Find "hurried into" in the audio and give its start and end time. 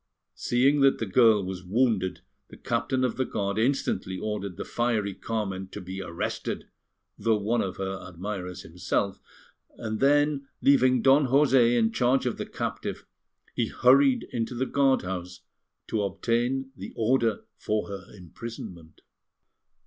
13.67-14.55